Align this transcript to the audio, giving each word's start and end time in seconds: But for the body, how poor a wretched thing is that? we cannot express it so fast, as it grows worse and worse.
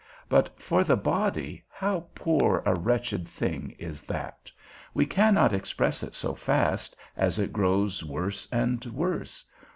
But 0.27 0.59
for 0.59 0.83
the 0.83 0.95
body, 0.97 1.63
how 1.69 2.07
poor 2.15 2.63
a 2.65 2.73
wretched 2.73 3.27
thing 3.27 3.75
is 3.77 4.01
that? 4.05 4.49
we 4.95 5.05
cannot 5.05 5.53
express 5.53 6.01
it 6.01 6.15
so 6.15 6.33
fast, 6.33 6.95
as 7.15 7.37
it 7.37 7.53
grows 7.53 8.03
worse 8.03 8.47
and 8.51 8.83
worse. 8.85 9.45